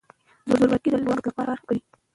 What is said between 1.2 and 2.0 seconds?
لپاره کار ورکوي.